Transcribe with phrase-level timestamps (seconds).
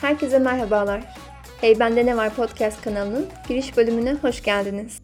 [0.00, 1.04] Herkese merhabalar.
[1.60, 4.98] Hey Bende Ne Var podcast kanalının giriş bölümüne hoş geldiniz.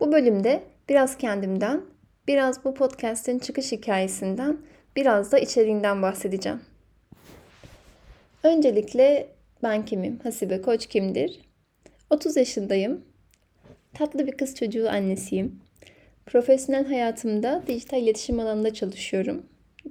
[0.00, 1.80] Bu bölümde biraz kendimden,
[2.28, 4.58] biraz bu podcast'in çıkış hikayesinden,
[4.96, 6.60] biraz da içeriğinden bahsedeceğim.
[8.42, 9.28] Öncelikle
[9.62, 10.18] ben kimim?
[10.22, 11.40] Hasibe Koç kimdir?
[12.10, 13.04] 30 yaşındayım.
[13.94, 15.60] Tatlı bir kız çocuğu annesiyim.
[16.26, 19.46] Profesyonel hayatımda dijital iletişim alanında çalışıyorum.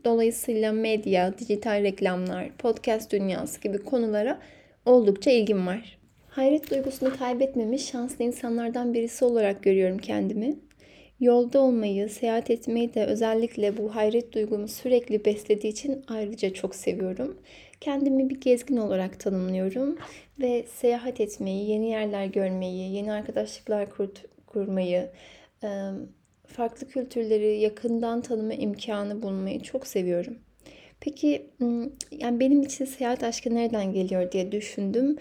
[0.06, 4.40] Dolayısıyla medya, dijital reklamlar, podcast dünyası gibi konulara
[4.86, 5.98] oldukça ilgim var.
[6.30, 10.56] Hayret duygusunu kaybetmemiş şanslı insanlardan birisi olarak görüyorum kendimi.
[11.20, 17.38] Yolda olmayı, seyahat etmeyi de özellikle bu hayret duygumu sürekli beslediği için ayrıca çok seviyorum.
[17.82, 19.98] Kendimi bir gezgin olarak tanımlıyorum
[20.40, 24.10] ve seyahat etmeyi, yeni yerler görmeyi, yeni arkadaşlıklar kur
[24.48, 25.10] kurmayı,
[26.48, 30.38] farklı kültürleri yakından tanıma imkanı bulmayı çok seviyorum.
[31.00, 31.50] Peki
[32.12, 35.18] yani benim için seyahat aşkı nereden geliyor diye düşündüm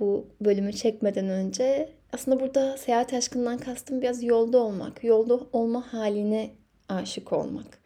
[0.00, 1.88] bu bölümü çekmeden önce.
[2.12, 6.50] Aslında burada seyahat aşkından kastım biraz yolda olmak, yolda olma haline
[6.88, 7.78] aşık olmak.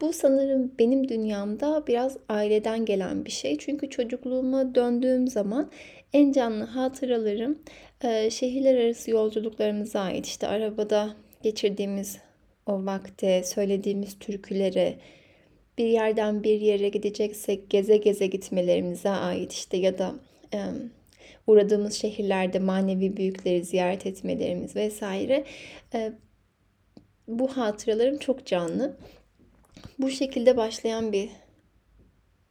[0.00, 3.58] Bu sanırım benim dünyamda biraz aileden gelen bir şey.
[3.58, 5.70] Çünkü çocukluğuma döndüğüm zaman
[6.12, 7.58] en canlı hatıralarım
[8.30, 10.26] şehirler arası yolculuklarımıza ait.
[10.26, 12.18] İşte arabada geçirdiğimiz
[12.66, 14.98] o vakte, söylediğimiz türkülere,
[15.78, 20.14] bir yerden bir yere gideceksek geze geze gitmelerimize ait işte ya da
[20.54, 20.58] e,
[21.46, 25.44] uğradığımız şehirlerde manevi büyükleri ziyaret etmelerimiz vesaire
[25.94, 26.12] e,
[27.28, 28.96] bu hatıralarım çok canlı.
[29.98, 31.30] Bu şekilde başlayan bir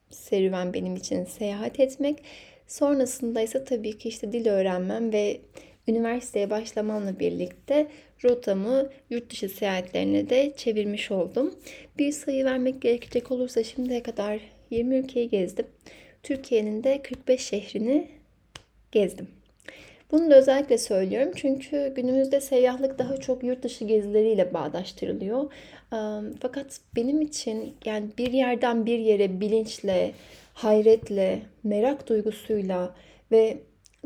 [0.10, 2.24] serüven benim için seyahat etmek.
[2.68, 5.42] Sonrasında ise tabii ki işte dil öğrenmem ve
[5.88, 7.88] üniversiteye başlamamla birlikte
[8.24, 11.56] rotamı yurt dışı seyahatlerine de çevirmiş oldum.
[11.98, 15.66] Bir sayı vermek gerekecek olursa şimdiye kadar 20 ülkeyi gezdim.
[16.24, 18.08] Türkiye'nin de 45 şehrini
[18.92, 19.28] gezdim.
[20.12, 25.52] Bunu da özellikle söylüyorum çünkü günümüzde seyyahlık daha çok yurt dışı gezileriyle bağdaştırılıyor.
[26.42, 30.12] Fakat benim için yani bir yerden bir yere bilinçle,
[30.54, 32.96] hayretle, merak duygusuyla
[33.32, 33.58] ve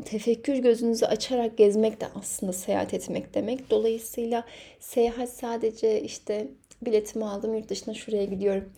[0.04, 3.70] tefekkür gözünüzü açarak gezmek de aslında seyahat etmek demek.
[3.70, 4.44] Dolayısıyla
[4.80, 6.48] seyahat sadece işte
[6.82, 8.72] biletimi aldım yurt dışına şuraya gidiyorum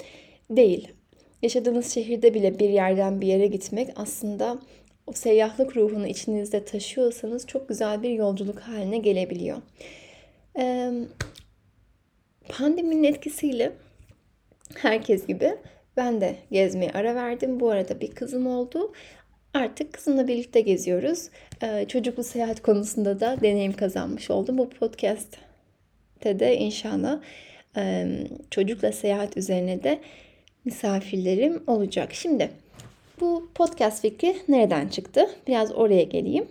[0.50, 0.88] değil.
[1.42, 4.58] Yaşadığınız şehirde bile bir yerden bir yere gitmek aslında
[5.06, 9.62] o seyyahlık ruhunu içinizde taşıyorsanız çok güzel bir yolculuk haline gelebiliyor.
[10.58, 10.92] Ee,
[12.48, 13.72] pandeminin etkisiyle
[14.74, 15.54] herkes gibi
[15.96, 17.60] ben de gezmeye ara verdim.
[17.60, 18.92] Bu arada bir kızım oldu.
[19.54, 21.28] Artık kızımla birlikte geziyoruz.
[21.62, 24.58] Ee, çocuklu seyahat konusunda da deneyim kazanmış oldum.
[24.58, 27.20] Bu podcast'te de inşallah
[27.76, 28.06] e,
[28.50, 30.00] çocukla seyahat üzerine de
[30.64, 32.14] misafirlerim olacak.
[32.14, 32.50] Şimdi
[33.20, 35.30] bu podcast fikri nereden çıktı?
[35.46, 36.48] Biraz oraya geleyim.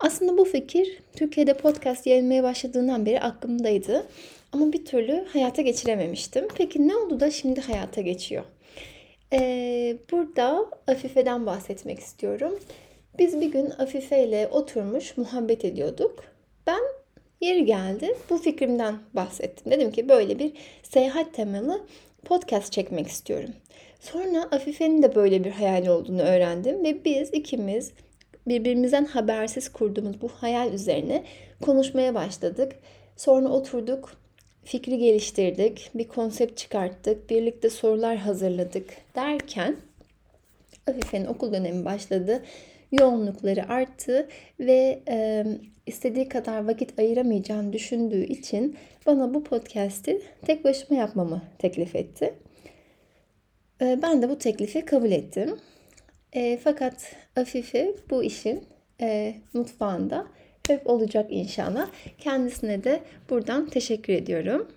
[0.00, 4.06] Aslında bu fikir Türkiye'de podcast yayılmaya başladığından beri aklımdaydı.
[4.52, 6.48] Ama bir türlü hayata geçirememiştim.
[6.56, 8.44] Peki ne oldu da şimdi hayata geçiyor?
[9.32, 12.58] Ee, burada Afife'den bahsetmek istiyorum.
[13.18, 16.24] Biz bir gün Afife ile oturmuş muhabbet ediyorduk.
[16.66, 16.80] Ben
[17.40, 19.72] yeri geldi bu fikrimden bahsettim.
[19.72, 21.86] Dedim ki böyle bir seyahat temalı
[22.24, 23.50] podcast çekmek istiyorum.
[24.00, 27.92] Sonra Afife'nin de böyle bir hayal olduğunu öğrendim ve biz ikimiz
[28.46, 31.24] birbirimizden habersiz kurduğumuz bu hayal üzerine
[31.62, 32.72] konuşmaya başladık.
[33.16, 34.12] Sonra oturduk,
[34.66, 39.76] fikri geliştirdik, bir konsept çıkarttık, birlikte sorular hazırladık derken
[40.86, 42.42] Afife'nin okul dönemi başladı.
[42.92, 44.28] Yoğunlukları arttı
[44.60, 45.44] ve e,
[45.86, 48.76] istediği kadar vakit ayıramayacağını düşündüğü için
[49.06, 52.34] bana bu podcast'i tek başıma yapmamı teklif etti.
[53.80, 55.56] E, ben de bu teklifi kabul ettim.
[56.32, 58.64] E, fakat Afife bu işin
[59.00, 60.26] e, mutfağında
[60.68, 61.88] hep olacak inşallah.
[62.18, 63.00] Kendisine de
[63.30, 64.68] buradan teşekkür ediyorum.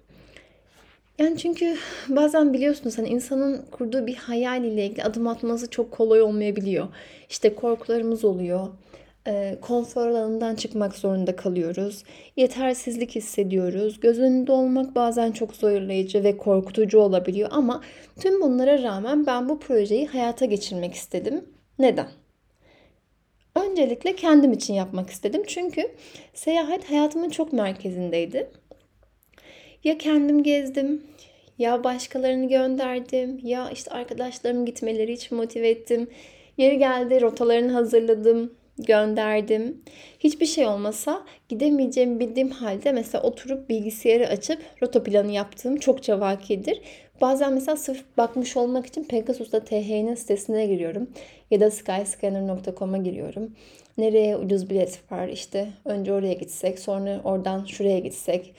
[1.20, 1.78] Yani çünkü
[2.08, 6.88] bazen biliyorsunuz hani insanın kurduğu bir hayal ile ilgili adım atması çok kolay olmayabiliyor.
[7.30, 8.68] İşte korkularımız oluyor.
[9.28, 12.04] E, konfor alanından çıkmak zorunda kalıyoruz.
[12.38, 14.00] Yetersizlik hissediyoruz.
[14.00, 17.81] Göz önünde olmak bazen çok zorlayıcı ve korkutucu olabiliyor ama
[18.19, 21.46] tüm bunlara rağmen ben bu projeyi hayata geçirmek istedim.
[21.80, 22.08] Neden?
[23.60, 25.44] Öncelikle kendim için yapmak istedim.
[25.48, 25.92] Çünkü
[26.34, 28.50] seyahat hayatımın çok merkezindeydi.
[29.84, 31.04] Ya kendim gezdim,
[31.58, 36.08] ya başkalarını gönderdim, ya işte arkadaşlarım gitmeleri için motive ettim.
[36.58, 39.82] Yeri geldi rotalarını hazırladım, gönderdim.
[40.20, 46.82] Hiçbir şey olmasa gidemeyeceğimi bildiğim halde mesela oturup bilgisayarı açıp rota planı yaptığım çokça vakidir.
[47.21, 51.10] Bazen mesela sırf bakmış olmak için Pegasus'ta TH'nin sitesine giriyorum.
[51.51, 53.56] Ya da skyscanner.com'a giriyorum.
[53.98, 58.54] Nereye ucuz bilet var işte önce oraya gitsek sonra oradan şuraya gitsek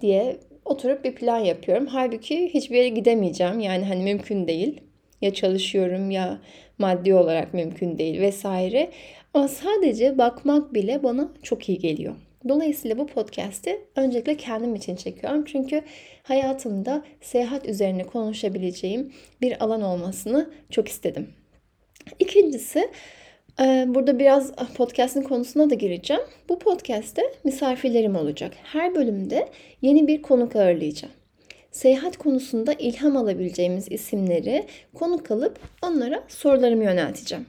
[0.00, 1.86] diye oturup bir plan yapıyorum.
[1.86, 3.60] Halbuki hiçbir yere gidemeyeceğim.
[3.60, 4.80] Yani hani mümkün değil.
[5.20, 6.38] Ya çalışıyorum ya
[6.78, 8.90] maddi olarak mümkün değil vesaire.
[9.34, 12.14] Ama sadece bakmak bile bana çok iyi geliyor.
[12.48, 15.44] Dolayısıyla bu podcast'i öncelikle kendim için çekiyorum.
[15.44, 15.82] Çünkü
[16.22, 21.28] hayatımda seyahat üzerine konuşabileceğim bir alan olmasını çok istedim.
[22.18, 22.90] İkincisi
[23.60, 26.22] e, Burada biraz podcast'in konusuna da gireceğim.
[26.48, 28.52] Bu podcast'te misafirlerim olacak.
[28.62, 29.48] Her bölümde
[29.82, 31.14] yeni bir konuk ağırlayacağım.
[31.70, 37.46] Seyahat konusunda ilham alabileceğimiz isimleri konuk alıp onlara sorularımı yönelteceğim.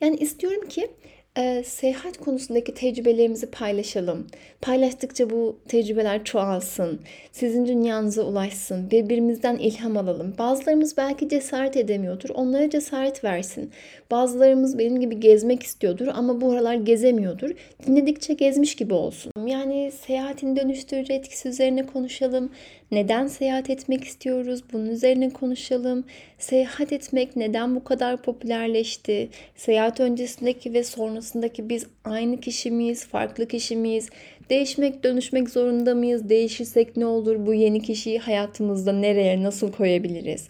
[0.00, 0.90] Yani istiyorum ki
[1.38, 4.26] e, seyahat konusundaki tecrübelerimizi paylaşalım.
[4.60, 7.00] Paylaştıkça bu tecrübeler çoğalsın.
[7.32, 8.90] Sizin dünyanıza ulaşsın.
[8.90, 10.34] Birbirimizden ilham alalım.
[10.38, 12.28] Bazılarımız belki cesaret edemiyordur.
[12.28, 13.70] Onlara cesaret versin.
[14.10, 17.50] Bazılarımız benim gibi gezmek istiyordur ama bu aralar gezemiyordur.
[17.86, 19.32] Dinledikçe gezmiş gibi olsun.
[19.46, 22.50] Yani seyahatin dönüştürücü etkisi üzerine konuşalım.
[22.92, 24.60] Neden seyahat etmek istiyoruz?
[24.72, 26.04] Bunun üzerine konuşalım.
[26.38, 29.28] Seyahat etmek neden bu kadar popülerleşti?
[29.56, 33.06] Seyahat öncesindeki ve sonrasındaki biz aynı kişi miyiz?
[33.06, 34.10] Farklı kişi miyiz?
[34.50, 36.28] Değişmek, dönüşmek zorunda mıyız?
[36.28, 37.46] Değişirsek ne olur?
[37.46, 40.48] Bu yeni kişiyi hayatımızda nereye, nasıl koyabiliriz?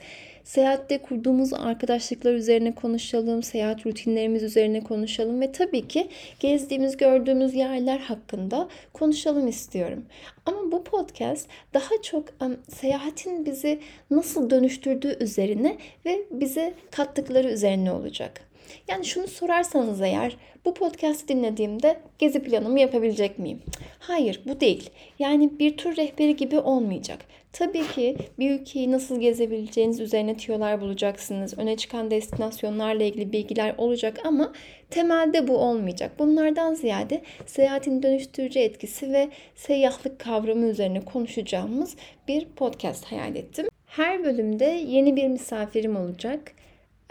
[0.48, 6.08] Seyahatte kurduğumuz arkadaşlıklar üzerine konuşalım, seyahat rutinlerimiz üzerine konuşalım ve tabii ki
[6.40, 10.04] gezdiğimiz, gördüğümüz yerler hakkında konuşalım istiyorum.
[10.46, 13.80] Ama bu podcast daha çok um, seyahatin bizi
[14.10, 18.47] nasıl dönüştürdüğü üzerine ve bize kattıkları üzerine olacak.
[18.88, 23.62] Yani şunu sorarsanız eğer bu podcast'i dinlediğimde gezi planımı yapabilecek miyim?
[23.98, 24.90] Hayır bu değil.
[25.18, 27.18] Yani bir tur rehberi gibi olmayacak.
[27.52, 31.58] Tabii ki bir ülkeyi nasıl gezebileceğiniz üzerine tiyolar bulacaksınız.
[31.58, 34.52] Öne çıkan destinasyonlarla ilgili bilgiler olacak ama
[34.90, 36.12] temelde bu olmayacak.
[36.18, 41.96] Bunlardan ziyade seyahatin dönüştürücü etkisi ve seyyahlık kavramı üzerine konuşacağımız
[42.28, 43.66] bir podcast hayal ettim.
[43.86, 46.52] Her bölümde yeni bir misafirim olacak.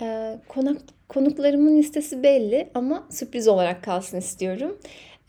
[0.02, 0.78] Ee, konak
[1.10, 4.80] konuklarımın listesi belli ama sürpriz olarak kalsın istiyorum.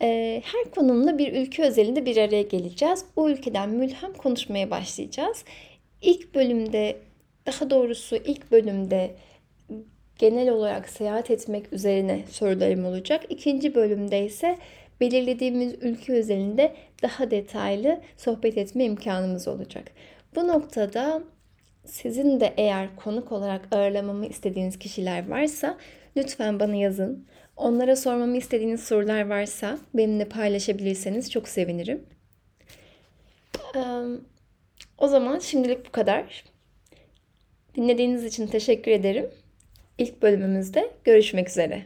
[0.01, 3.05] Ee, her konumla bir ülke özelinde bir araya geleceğiz.
[3.15, 5.43] O ülkeden mülhem konuşmaya başlayacağız.
[6.01, 6.97] İlk bölümde,
[7.45, 9.15] daha doğrusu ilk bölümde
[10.17, 13.25] genel olarak seyahat etmek üzerine sorularım olacak.
[13.29, 14.57] İkinci bölümde ise
[15.01, 19.91] belirlediğimiz ülke özelinde daha detaylı sohbet etme imkanımız olacak.
[20.35, 21.23] Bu noktada
[21.89, 25.77] sizin de eğer konuk olarak ağırlamamı istediğiniz kişiler varsa
[26.17, 27.27] lütfen bana yazın.
[27.57, 32.05] Onlara sormamı istediğiniz sorular varsa benimle paylaşabilirseniz çok sevinirim.
[34.97, 36.43] O zaman şimdilik bu kadar.
[37.75, 39.29] Dinlediğiniz için teşekkür ederim.
[39.97, 41.85] İlk bölümümüzde görüşmek üzere.